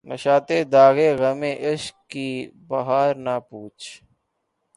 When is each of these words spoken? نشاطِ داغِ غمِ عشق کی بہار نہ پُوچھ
نشاطِ 0.09 0.49
داغِ 0.73 0.97
غمِ 1.19 1.41
عشق 1.67 1.95
کی 2.11 2.29
بہار 2.69 3.11
نہ 3.25 3.35
پُوچھ 3.49 3.85